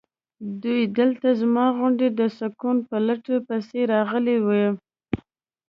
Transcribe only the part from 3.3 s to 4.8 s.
پسې راغلي وي.